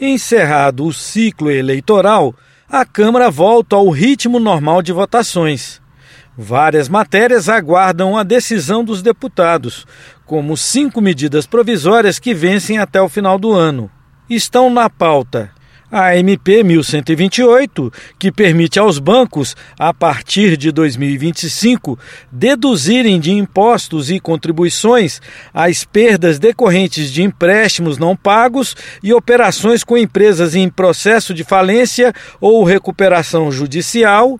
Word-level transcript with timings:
Encerrado 0.00 0.86
o 0.86 0.92
ciclo 0.92 1.50
eleitoral, 1.50 2.32
a 2.70 2.84
Câmara 2.84 3.32
volta 3.32 3.74
ao 3.74 3.90
ritmo 3.90 4.38
normal 4.38 4.80
de 4.80 4.92
votações. 4.92 5.82
Várias 6.36 6.88
matérias 6.88 7.48
aguardam 7.48 8.16
a 8.16 8.22
decisão 8.22 8.84
dos 8.84 9.02
deputados, 9.02 9.84
como 10.24 10.56
cinco 10.56 11.00
medidas 11.00 11.48
provisórias 11.48 12.20
que 12.20 12.32
vencem 12.32 12.78
até 12.78 13.02
o 13.02 13.08
final 13.08 13.40
do 13.40 13.52
ano. 13.52 13.90
Estão 14.30 14.70
na 14.70 14.88
pauta 14.88 15.50
a 15.90 16.16
MP 16.16 16.62
1128, 16.62 17.92
que 18.18 18.30
permite 18.30 18.78
aos 18.78 18.98
bancos, 18.98 19.56
a 19.78 19.92
partir 19.94 20.56
de 20.56 20.70
2025, 20.70 21.98
deduzirem 22.30 23.18
de 23.18 23.32
impostos 23.32 24.10
e 24.10 24.20
contribuições 24.20 25.20
as 25.52 25.84
perdas 25.84 26.38
decorrentes 26.38 27.10
de 27.10 27.22
empréstimos 27.22 27.98
não 27.98 28.14
pagos 28.14 28.76
e 29.02 29.12
operações 29.12 29.82
com 29.82 29.96
empresas 29.96 30.54
em 30.54 30.68
processo 30.68 31.32
de 31.32 31.42
falência 31.44 32.12
ou 32.40 32.64
recuperação 32.64 33.50
judicial. 33.50 34.38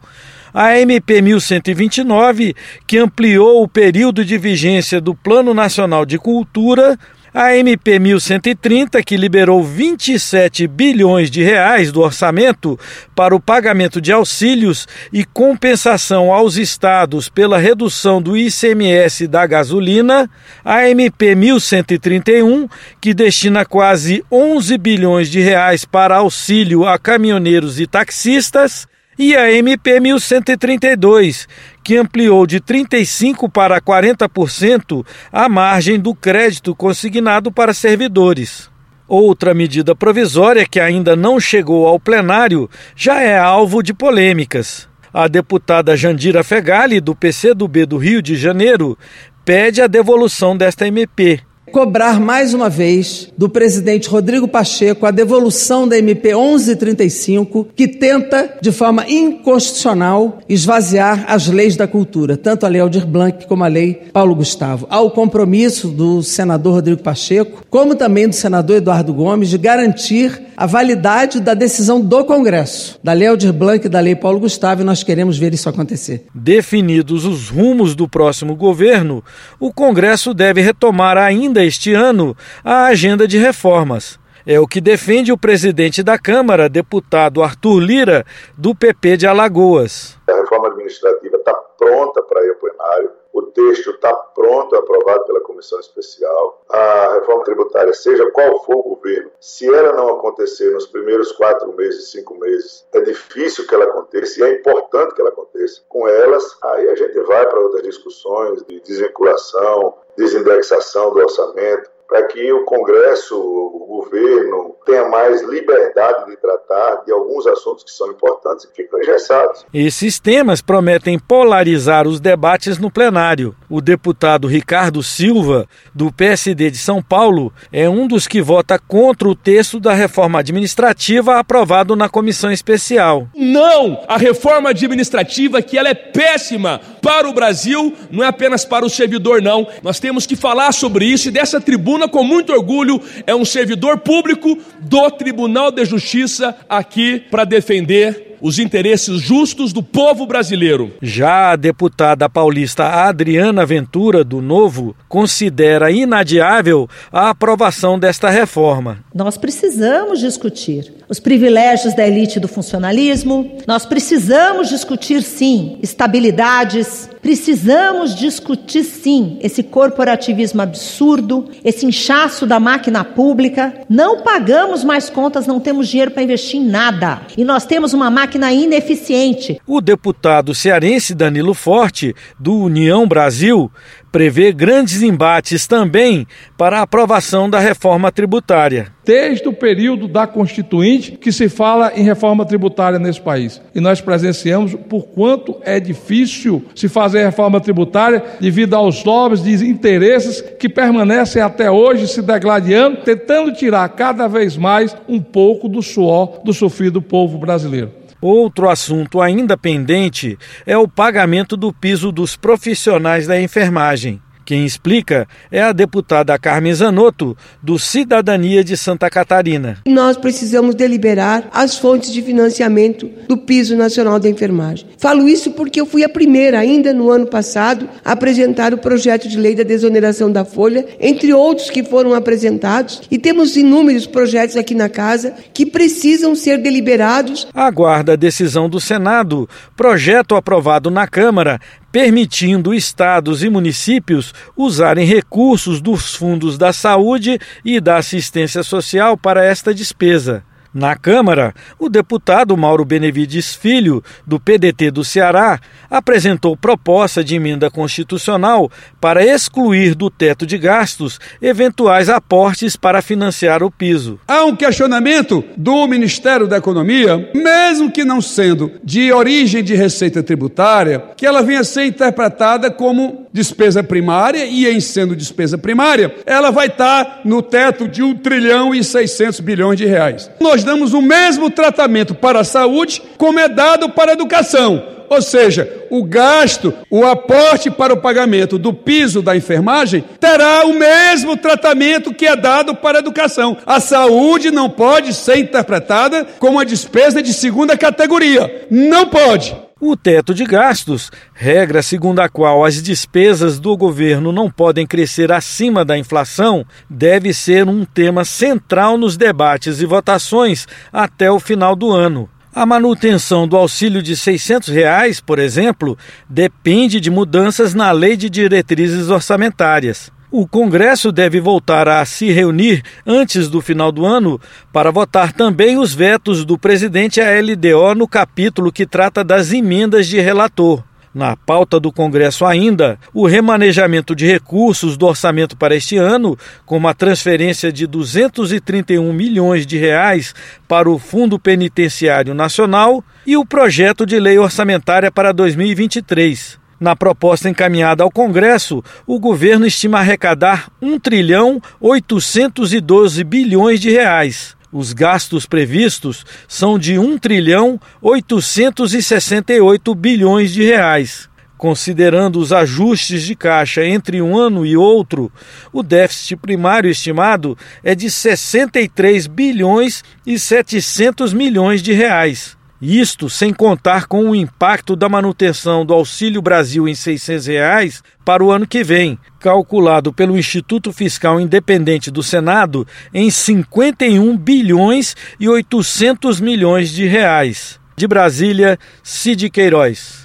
A 0.52 0.78
MP 0.78 1.20
1129, 1.20 2.54
que 2.86 2.98
ampliou 2.98 3.62
o 3.62 3.68
período 3.68 4.24
de 4.24 4.38
vigência 4.38 5.00
do 5.00 5.14
Plano 5.14 5.52
Nacional 5.52 6.06
de 6.06 6.18
Cultura, 6.18 6.98
a 7.32 7.54
MP 7.56 7.98
1130, 7.98 9.02
que 9.02 9.16
liberou 9.16 9.62
27 9.62 10.66
bilhões 10.66 11.30
de 11.30 11.42
reais 11.42 11.92
do 11.92 12.00
orçamento 12.00 12.78
para 13.14 13.34
o 13.34 13.40
pagamento 13.40 14.00
de 14.00 14.12
auxílios 14.12 14.86
e 15.12 15.24
compensação 15.24 16.32
aos 16.32 16.56
estados 16.56 17.28
pela 17.28 17.58
redução 17.58 18.20
do 18.20 18.36
ICMS 18.36 19.26
da 19.26 19.46
gasolina, 19.46 20.28
a 20.64 20.88
MP 20.88 21.34
1131, 21.34 22.68
que 23.00 23.12
destina 23.12 23.64
quase 23.64 24.24
11 24.30 24.78
bilhões 24.78 25.28
de 25.28 25.40
reais 25.40 25.84
para 25.84 26.16
auxílio 26.16 26.86
a 26.86 26.98
caminhoneiros 26.98 27.80
e 27.80 27.86
taxistas, 27.86 28.86
e 29.18 29.34
a 29.34 29.52
MP 29.52 29.98
1132, 29.98 31.48
que 31.82 31.96
ampliou 31.96 32.46
de 32.46 32.60
35% 32.60 33.50
para 33.50 33.80
40% 33.80 35.04
a 35.32 35.48
margem 35.48 35.98
do 35.98 36.14
crédito 36.14 36.74
consignado 36.74 37.50
para 37.50 37.74
servidores. 37.74 38.70
Outra 39.08 39.54
medida 39.54 39.96
provisória 39.96 40.66
que 40.66 40.78
ainda 40.78 41.16
não 41.16 41.40
chegou 41.40 41.86
ao 41.86 41.98
plenário 41.98 42.70
já 42.94 43.20
é 43.22 43.36
alvo 43.36 43.82
de 43.82 43.92
polêmicas. 43.92 44.86
A 45.12 45.26
deputada 45.26 45.96
Jandira 45.96 46.44
Fegali, 46.44 47.00
do 47.00 47.14
PCdoB 47.14 47.86
do 47.86 47.96
Rio 47.96 48.20
de 48.20 48.36
Janeiro, 48.36 48.96
pede 49.44 49.80
a 49.80 49.86
devolução 49.86 50.56
desta 50.56 50.86
MP 50.86 51.40
cobrar 51.70 52.20
mais 52.20 52.54
uma 52.54 52.68
vez 52.68 53.32
do 53.36 53.48
presidente 53.48 54.08
Rodrigo 54.08 54.48
Pacheco 54.48 55.06
a 55.06 55.10
devolução 55.10 55.86
da 55.86 55.98
MP 55.98 56.34
1135, 56.34 57.68
que 57.74 57.86
tenta, 57.86 58.56
de 58.60 58.72
forma 58.72 59.08
inconstitucional, 59.08 60.38
esvaziar 60.48 61.24
as 61.28 61.48
leis 61.48 61.76
da 61.76 61.86
cultura, 61.86 62.36
tanto 62.36 62.66
a 62.66 62.68
Lei 62.68 62.80
Aldir 62.80 63.06
Blanc 63.06 63.46
como 63.46 63.64
a 63.64 63.68
Lei 63.68 64.08
Paulo 64.12 64.34
Gustavo. 64.34 64.86
Há 64.90 65.00
o 65.00 65.10
compromisso 65.10 65.88
do 65.88 66.22
senador 66.22 66.74
Rodrigo 66.74 67.02
Pacheco, 67.02 67.64
como 67.70 67.94
também 67.94 68.28
do 68.28 68.34
senador 68.34 68.76
Eduardo 68.76 69.12
Gomes, 69.14 69.48
de 69.50 69.58
garantir 69.58 70.48
a 70.56 70.66
validade 70.66 71.40
da 71.40 71.54
decisão 71.54 72.00
do 72.00 72.24
Congresso, 72.24 72.98
da 73.02 73.12
Lei 73.12 73.28
Aldir 73.28 73.52
Blanc 73.52 73.86
e 73.86 73.88
da 73.88 74.00
Lei 74.00 74.16
Paulo 74.16 74.40
Gustavo, 74.40 74.82
e 74.82 74.84
nós 74.84 75.04
queremos 75.04 75.38
ver 75.38 75.54
isso 75.54 75.68
acontecer. 75.68 76.26
Definidos 76.34 77.24
os 77.24 77.48
rumos 77.48 77.94
do 77.94 78.08
próximo 78.08 78.56
governo, 78.56 79.22
o 79.60 79.72
Congresso 79.72 80.34
deve 80.34 80.60
retomar 80.60 81.16
ainda 81.16 81.57
este 81.64 81.94
ano 81.94 82.36
a 82.64 82.86
agenda 82.86 83.26
de 83.26 83.38
reformas. 83.38 84.18
É 84.46 84.58
o 84.58 84.66
que 84.66 84.80
defende 84.80 85.30
o 85.30 85.36
presidente 85.36 86.02
da 86.02 86.18
Câmara, 86.18 86.68
deputado 86.68 87.42
Arthur 87.42 87.80
Lira, 87.80 88.24
do 88.56 88.74
PP 88.74 89.18
de 89.18 89.26
Alagoas. 89.26 90.16
A 90.26 90.34
reforma 90.34 90.68
administrativa 90.68 91.36
está 91.36 91.52
pronta 91.52 92.22
para 92.22 92.44
ir 92.46 92.50
ao 92.50 92.56
plenário 92.56 93.10
o 93.38 93.42
texto 93.42 93.90
está 93.90 94.12
pronto, 94.12 94.74
aprovado 94.74 95.24
pela 95.24 95.40
comissão 95.40 95.78
especial. 95.78 96.64
A 96.68 97.14
reforma 97.14 97.44
tributária, 97.44 97.92
seja 97.94 98.28
qual 98.32 98.64
for 98.64 98.76
o 98.76 98.94
governo, 98.96 99.30
se 99.40 99.72
ela 99.72 99.92
não 99.92 100.16
acontecer 100.16 100.70
nos 100.70 100.86
primeiros 100.86 101.30
quatro 101.32 101.72
meses, 101.74 102.10
cinco 102.10 102.34
meses, 102.36 102.84
é 102.92 103.00
difícil 103.00 103.66
que 103.66 103.74
ela 103.74 103.84
aconteça 103.84 104.40
e 104.40 104.42
é 104.42 104.54
importante 104.54 105.14
que 105.14 105.20
ela 105.20 105.30
aconteça. 105.30 105.82
Com 105.88 106.08
elas, 106.08 106.56
aí 106.64 106.88
a 106.88 106.96
gente 106.96 107.20
vai 107.20 107.48
para 107.48 107.60
outras 107.60 107.82
discussões 107.82 108.64
de 108.64 108.80
desvinculação, 108.80 109.94
desindexação 110.18 111.14
do 111.14 111.20
orçamento, 111.20 111.88
para 112.08 112.24
que 112.24 112.52
o 112.52 112.64
Congresso, 112.64 113.38
o 113.38 113.86
governo, 113.86 114.74
tenha 114.84 115.08
mais 115.08 115.42
liberdade 115.42 116.30
de 116.30 116.36
tratar 116.38 117.04
de 117.04 117.12
alguns 117.12 117.46
assuntos 117.46 117.84
que 117.84 117.90
são 117.90 118.10
importantes 118.10 118.64
e 118.64 118.74
ficam 118.74 118.98
engessados. 118.98 119.64
Esses 119.72 120.18
temas 120.18 120.60
prometem 120.60 121.18
polarizar 121.18 122.08
os 122.08 122.18
debates 122.18 122.78
no 122.78 122.90
plenário. 122.90 123.54
O 123.70 123.82
deputado 123.82 124.48
Ricardo 124.48 125.02
Silva, 125.02 125.68
do 125.94 126.10
PSD 126.10 126.70
de 126.70 126.78
São 126.78 127.02
Paulo, 127.02 127.52
é 127.70 127.88
um 127.88 128.06
dos 128.06 128.26
que 128.26 128.40
vota 128.40 128.78
contra 128.78 129.28
o 129.28 129.34
texto 129.34 129.78
da 129.78 129.92
reforma 129.92 130.38
administrativa 130.38 131.38
aprovado 131.38 131.94
na 131.94 132.08
comissão 132.08 132.50
especial. 132.50 133.28
Não! 133.36 134.02
A 134.08 134.16
reforma 134.16 134.70
administrativa 134.70 135.60
que 135.60 135.76
ela 135.76 135.90
é 135.90 135.94
péssima 135.94 136.80
para 137.02 137.28
o 137.28 137.34
Brasil, 137.34 137.94
não 138.10 138.24
é 138.24 138.28
apenas 138.28 138.64
para 138.64 138.86
o 138.86 138.90
servidor 138.90 139.42
não. 139.42 139.66
Nós 139.82 140.00
temos 140.00 140.26
que 140.26 140.34
falar 140.34 140.72
sobre 140.72 141.04
isso 141.04 141.28
e 141.28 141.30
dessa 141.30 141.60
tribuna 141.60 142.08
com 142.08 142.24
muito 142.24 142.52
orgulho, 142.52 143.00
é 143.26 143.34
um 143.34 143.44
servidor 143.44 143.98
público 143.98 144.58
do 144.80 145.10
Tribunal 145.10 145.70
de 145.70 145.84
Justiça 145.84 146.56
aqui 146.68 147.20
para 147.30 147.44
defender 147.44 148.27
os 148.40 148.58
interesses 148.58 149.20
justos 149.20 149.72
do 149.72 149.82
povo 149.82 150.26
brasileiro. 150.26 150.92
Já 151.02 151.52
a 151.52 151.56
deputada 151.56 152.28
paulista 152.28 152.84
Adriana 152.84 153.64
Ventura, 153.64 154.24
do 154.24 154.40
Novo, 154.40 154.94
considera 155.08 155.90
inadiável 155.90 156.88
a 157.12 157.30
aprovação 157.30 157.98
desta 157.98 158.28
reforma. 158.30 158.98
Nós 159.14 159.36
precisamos 159.36 160.20
discutir 160.20 160.92
os 161.08 161.18
privilégios 161.18 161.94
da 161.94 162.06
elite 162.06 162.38
do 162.38 162.46
funcionalismo, 162.46 163.58
nós 163.66 163.86
precisamos 163.86 164.68
discutir, 164.68 165.22
sim, 165.22 165.78
estabilidades, 165.82 167.08
precisamos 167.28 168.14
discutir, 168.14 168.82
sim, 168.82 169.36
esse 169.42 169.62
corporativismo 169.62 170.62
absurdo, 170.62 171.50
esse 171.62 171.84
inchaço 171.84 172.46
da 172.46 172.58
máquina 172.58 173.04
pública. 173.04 173.82
Não 173.86 174.22
pagamos 174.22 174.82
mais 174.82 175.10
contas, 175.10 175.46
não 175.46 175.60
temos 175.60 175.88
dinheiro 175.88 176.10
para 176.10 176.22
investir 176.22 176.58
em 176.58 176.64
nada. 176.64 177.20
E 177.36 177.44
nós 177.44 177.66
temos 177.66 177.92
uma 177.92 178.10
máquina 178.10 178.50
ineficiente. 178.50 179.60
O 179.66 179.82
deputado 179.82 180.54
cearense 180.54 181.14
Danilo 181.14 181.52
Forte, 181.52 182.14
do 182.40 182.54
União 182.54 183.06
Brasil, 183.06 183.70
prevê 184.10 184.52
grandes 184.52 185.02
embates 185.02 185.66
também 185.66 186.26
para 186.56 186.78
a 186.78 186.82
aprovação 186.82 187.48
da 187.48 187.58
reforma 187.58 188.10
tributária. 188.10 188.92
Desde 189.04 189.48
o 189.48 189.52
período 189.52 190.06
da 190.06 190.26
Constituinte 190.26 191.12
que 191.12 191.32
se 191.32 191.48
fala 191.48 191.92
em 191.94 192.02
reforma 192.02 192.44
tributária 192.44 192.98
nesse 192.98 193.20
país. 193.20 193.60
E 193.74 193.80
nós 193.80 194.00
presenciamos 194.00 194.74
por 194.74 195.08
quanto 195.08 195.56
é 195.62 195.80
difícil 195.80 196.64
se 196.74 196.88
fazer 196.88 197.24
reforma 197.24 197.60
tributária 197.60 198.22
devido 198.40 198.74
aos 198.74 199.02
lobbies 199.04 199.42
de 199.42 199.66
interesses 199.66 200.40
que 200.40 200.68
permanecem 200.68 201.40
até 201.40 201.70
hoje 201.70 202.06
se 202.06 202.20
degladiando, 202.20 202.98
tentando 202.98 203.52
tirar 203.52 203.88
cada 203.90 204.28
vez 204.28 204.56
mais 204.56 204.96
um 205.08 205.20
pouco 205.20 205.68
do 205.68 205.82
suor 205.82 206.40
do 206.44 206.52
sofrido 206.52 207.00
povo 207.00 207.38
brasileiro. 207.38 207.97
Outro 208.20 208.68
assunto 208.68 209.20
ainda 209.20 209.56
pendente 209.56 210.36
é 210.66 210.76
o 210.76 210.88
pagamento 210.88 211.56
do 211.56 211.72
piso 211.72 212.10
dos 212.10 212.34
profissionais 212.36 213.26
da 213.26 213.40
enfermagem. 213.40 214.20
Quem 214.48 214.64
explica 214.64 215.28
é 215.52 215.60
a 215.60 215.72
deputada 215.72 216.38
Carmen 216.38 216.72
Zanotto, 216.72 217.36
do 217.62 217.78
Cidadania 217.78 218.64
de 218.64 218.78
Santa 218.78 219.10
Catarina. 219.10 219.76
Nós 219.86 220.16
precisamos 220.16 220.74
deliberar 220.74 221.50
as 221.52 221.76
fontes 221.76 222.10
de 222.10 222.22
financiamento 222.22 223.10
do 223.28 223.36
Piso 223.36 223.76
Nacional 223.76 224.18
da 224.18 224.26
Enfermagem. 224.26 224.88
Falo 224.96 225.28
isso 225.28 225.50
porque 225.50 225.78
eu 225.78 225.84
fui 225.84 226.02
a 226.02 226.08
primeira, 226.08 226.58
ainda 226.58 226.94
no 226.94 227.10
ano 227.10 227.26
passado, 227.26 227.90
a 228.02 228.12
apresentar 228.12 228.72
o 228.72 228.78
projeto 228.78 229.28
de 229.28 229.36
lei 229.36 229.54
da 229.54 229.64
desoneração 229.64 230.32
da 230.32 230.46
folha, 230.46 230.86
entre 230.98 231.30
outros 231.34 231.68
que 231.68 231.84
foram 231.84 232.14
apresentados, 232.14 233.02
e 233.10 233.18
temos 233.18 233.54
inúmeros 233.54 234.06
projetos 234.06 234.56
aqui 234.56 234.74
na 234.74 234.88
casa 234.88 235.34
que 235.52 235.66
precisam 235.66 236.34
ser 236.34 236.56
deliberados. 236.56 237.46
Aguarda 237.52 238.14
a 238.14 238.16
decisão 238.16 238.66
do 238.66 238.80
Senado. 238.80 239.46
Projeto 239.76 240.34
aprovado 240.34 240.90
na 240.90 241.06
Câmara 241.06 241.60
permitindo 241.98 242.72
estados 242.72 243.42
e 243.42 243.50
municípios 243.50 244.32
usarem 244.56 245.04
recursos 245.04 245.80
dos 245.80 246.14
fundos 246.14 246.56
da 246.56 246.72
saúde 246.72 247.40
e 247.64 247.80
da 247.80 247.96
assistência 247.96 248.62
social 248.62 249.16
para 249.16 249.44
esta 249.44 249.74
despesa. 249.74 250.44
Na 250.78 250.94
Câmara, 250.94 251.52
o 251.76 251.88
deputado 251.88 252.56
Mauro 252.56 252.84
Benevides 252.84 253.52
Filho, 253.52 254.00
do 254.24 254.38
PDT 254.38 254.92
do 254.92 255.02
Ceará, 255.02 255.58
apresentou 255.90 256.56
proposta 256.56 257.24
de 257.24 257.34
emenda 257.34 257.68
constitucional 257.68 258.70
para 259.00 259.24
excluir 259.24 259.96
do 259.96 260.08
teto 260.08 260.46
de 260.46 260.56
gastos 260.56 261.18
eventuais 261.42 262.08
aportes 262.08 262.76
para 262.76 263.02
financiar 263.02 263.60
o 263.64 263.72
piso. 263.72 264.20
Há 264.28 264.44
um 264.44 264.54
questionamento 264.54 265.42
do 265.56 265.84
Ministério 265.88 266.46
da 266.46 266.58
Economia, 266.58 267.28
mesmo 267.34 267.90
que 267.90 268.04
não 268.04 268.20
sendo 268.20 268.70
de 268.84 269.12
origem 269.12 269.64
de 269.64 269.74
receita 269.74 270.22
tributária, 270.22 271.02
que 271.16 271.26
ela 271.26 271.42
venha 271.42 271.62
a 271.62 271.64
ser 271.64 271.86
interpretada 271.86 272.70
como 272.70 273.27
despesa 273.32 273.82
primária 273.82 274.44
e, 274.44 274.66
em 274.66 274.80
sendo 274.80 275.14
despesa 275.14 275.58
primária, 275.58 276.14
ela 276.26 276.50
vai 276.50 276.66
estar 276.66 277.20
no 277.24 277.42
teto 277.42 277.86
de 277.88 278.02
1 278.02 278.16
trilhão 278.16 278.74
e 278.74 278.82
600 278.82 279.40
bilhões 279.40 279.78
de 279.78 279.86
reais. 279.86 280.30
Nós 280.40 280.64
damos 280.64 280.92
o 280.92 281.02
mesmo 281.02 281.50
tratamento 281.50 282.14
para 282.14 282.40
a 282.40 282.44
saúde 282.44 283.02
como 283.16 283.38
é 283.38 283.48
dado 283.48 283.88
para 283.90 284.12
a 284.12 284.14
educação. 284.14 284.97
Ou 285.08 285.22
seja, 285.22 285.86
o 285.90 286.04
gasto, 286.04 286.72
o 286.90 287.04
aporte 287.04 287.70
para 287.70 287.94
o 287.94 288.00
pagamento 288.00 288.58
do 288.58 288.72
piso 288.72 289.22
da 289.22 289.36
enfermagem 289.36 290.04
terá 290.20 290.64
o 290.64 290.74
mesmo 290.74 291.36
tratamento 291.36 292.12
que 292.14 292.26
é 292.26 292.36
dado 292.36 292.74
para 292.74 292.98
a 292.98 293.00
educação. 293.00 293.56
A 293.64 293.80
saúde 293.80 294.50
não 294.50 294.68
pode 294.68 295.14
ser 295.14 295.38
interpretada 295.38 296.26
como 296.38 296.58
uma 296.58 296.66
despesa 296.66 297.22
de 297.22 297.32
segunda 297.32 297.76
categoria. 297.76 298.66
Não 298.70 299.06
pode. 299.06 299.56
O 299.80 299.96
teto 299.96 300.34
de 300.34 300.44
gastos, 300.44 301.08
regra 301.32 301.82
segundo 301.82 302.18
a 302.18 302.28
qual 302.28 302.64
as 302.64 302.82
despesas 302.82 303.60
do 303.60 303.76
governo 303.76 304.32
não 304.32 304.50
podem 304.50 304.84
crescer 304.84 305.30
acima 305.30 305.84
da 305.84 305.96
inflação, 305.96 306.66
deve 306.90 307.32
ser 307.32 307.68
um 307.68 307.84
tema 307.84 308.24
central 308.24 308.98
nos 308.98 309.16
debates 309.16 309.80
e 309.80 309.86
votações 309.86 310.66
até 310.92 311.30
o 311.30 311.38
final 311.38 311.76
do 311.76 311.92
ano. 311.92 312.28
A 312.54 312.64
manutenção 312.64 313.46
do 313.46 313.56
auxílio 313.56 314.02
de 314.02 314.16
600 314.16 314.68
reais, 314.68 315.20
por 315.20 315.38
exemplo, 315.38 315.96
depende 316.28 316.98
de 317.00 317.10
mudanças 317.10 317.74
na 317.74 317.92
lei 317.92 318.16
de 318.16 318.30
diretrizes 318.30 319.10
orçamentárias. 319.10 320.10
O 320.30 320.46
Congresso 320.46 321.10
deve 321.10 321.40
voltar 321.40 321.88
a 321.88 322.04
se 322.04 322.30
reunir 322.30 322.82
antes 323.06 323.48
do 323.48 323.60
final 323.60 323.90
do 323.90 324.04
ano 324.04 324.40
para 324.72 324.90
votar 324.90 325.32
também 325.32 325.78
os 325.78 325.94
vetos 325.94 326.44
do 326.44 326.58
presidente 326.58 327.20
à 327.20 327.40
LDO 327.40 327.94
no 327.94 328.06
capítulo 328.06 328.72
que 328.72 328.86
trata 328.86 329.24
das 329.24 329.52
emendas 329.52 330.06
de 330.06 330.20
relator. 330.20 330.84
Na 331.14 331.36
pauta 331.36 331.80
do 331.80 331.90
Congresso 331.90 332.44
ainda, 332.44 332.98
o 333.14 333.26
remanejamento 333.26 334.14
de 334.14 334.26
recursos 334.26 334.96
do 334.96 335.06
orçamento 335.06 335.56
para 335.56 335.74
este 335.74 335.96
ano, 335.96 336.38
como 336.66 336.86
a 336.86 336.94
transferência 336.94 337.72
de 337.72 337.86
231 337.86 339.12
milhões 339.12 339.66
de 339.66 339.78
reais 339.78 340.34
para 340.66 340.90
o 340.90 340.98
Fundo 340.98 341.38
Penitenciário 341.38 342.34
Nacional 342.34 343.02
e 343.26 343.36
o 343.36 343.44
projeto 343.44 344.04
de 344.04 344.20
lei 344.20 344.38
orçamentária 344.38 345.10
para 345.10 345.32
2023. 345.32 346.58
Na 346.80 346.94
proposta 346.94 347.48
encaminhada 347.48 348.04
ao 348.04 348.10
Congresso, 348.10 348.84
o 349.04 349.18
governo 349.18 349.66
estima 349.66 349.98
arrecadar 349.98 350.70
1 350.80 351.00
trilhão 351.00 351.60
812 351.80 353.24
bilhões 353.24 353.80
de 353.80 353.90
reais. 353.90 354.57
Os 354.70 354.92
gastos 354.92 355.46
previstos 355.46 356.26
são 356.46 356.78
de 356.78 356.98
1 356.98 357.16
trilhão 357.18 357.80
868 358.02 359.94
bilhões 359.94 360.52
de 360.52 360.62
reais. 360.62 361.26
Considerando 361.56 362.38
os 362.38 362.52
ajustes 362.52 363.22
de 363.22 363.34
caixa 363.34 363.84
entre 363.84 364.20
um 364.20 364.36
ano 364.36 364.66
e 364.66 364.76
outro, 364.76 365.32
o 365.72 365.82
déficit 365.82 366.36
primário 366.36 366.90
estimado 366.90 367.56
é 367.82 367.94
de 367.94 368.10
63 368.10 369.26
bilhões 369.26 370.04
e 370.26 370.38
700 370.38 371.32
milhões 371.32 371.82
de 371.82 371.92
reais. 371.94 372.57
Isto 372.80 373.28
sem 373.28 373.52
contar 373.52 374.06
com 374.06 374.30
o 374.30 374.36
impacto 374.36 374.94
da 374.94 375.08
manutenção 375.08 375.84
do 375.84 375.92
Auxílio 375.92 376.40
Brasil 376.40 376.88
em 376.88 376.94
600 376.94 377.46
reais 377.46 378.02
para 378.24 378.44
o 378.44 378.52
ano 378.52 378.68
que 378.68 378.84
vem, 378.84 379.18
calculado 379.40 380.12
pelo 380.12 380.38
Instituto 380.38 380.92
Fiscal 380.92 381.40
Independente 381.40 382.08
do 382.08 382.22
Senado 382.22 382.86
em 383.12 383.30
51 383.30 384.36
bilhões 384.36 385.16
e 385.40 385.48
800 385.48 386.40
milhões 386.40 386.90
de 386.90 387.04
reais. 387.04 387.80
De 387.96 388.06
Brasília, 388.06 388.78
Cid 389.02 389.50
Queiroz. 389.50 390.18